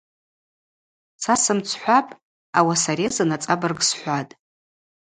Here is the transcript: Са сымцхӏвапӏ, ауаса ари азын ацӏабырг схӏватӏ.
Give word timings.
Са 1.23 1.35
сымцхӏвапӏ, 1.43 2.11
ауаса 2.57 2.89
ари 2.91 3.05
азын 3.09 3.29
ацӏабырг 3.35 3.79
схӏватӏ. 3.87 4.33